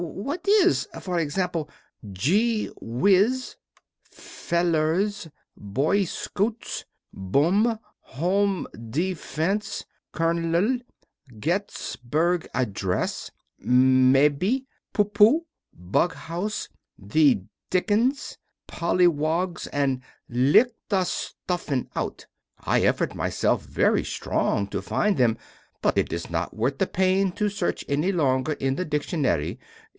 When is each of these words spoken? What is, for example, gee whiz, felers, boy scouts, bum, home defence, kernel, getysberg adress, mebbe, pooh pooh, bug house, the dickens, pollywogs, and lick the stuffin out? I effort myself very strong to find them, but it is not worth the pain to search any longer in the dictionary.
What 0.03 0.47
is, 0.47 0.87
for 0.99 1.19
example, 1.19 1.69
gee 2.11 2.71
whiz, 2.81 3.55
felers, 4.11 5.29
boy 5.55 6.05
scouts, 6.05 6.85
bum, 7.13 7.77
home 7.99 8.67
defence, 8.89 9.85
kernel, 10.11 10.79
getysberg 11.39 12.47
adress, 12.55 13.29
mebbe, 13.59 14.63
pooh 14.91 15.05
pooh, 15.05 15.45
bug 15.71 16.15
house, 16.15 16.67
the 16.97 17.41
dickens, 17.69 18.39
pollywogs, 18.67 19.67
and 19.71 20.01
lick 20.29 20.69
the 20.89 21.03
stuffin 21.03 21.89
out? 21.95 22.25
I 22.59 22.81
effort 22.81 23.13
myself 23.13 23.63
very 23.63 24.03
strong 24.03 24.65
to 24.69 24.81
find 24.81 25.17
them, 25.17 25.37
but 25.83 25.95
it 25.95 26.11
is 26.11 26.27
not 26.31 26.55
worth 26.55 26.79
the 26.79 26.87
pain 26.87 27.31
to 27.33 27.49
search 27.49 27.85
any 27.87 28.11
longer 28.11 28.53
in 28.53 28.75
the 28.75 28.85
dictionary. 28.85 29.59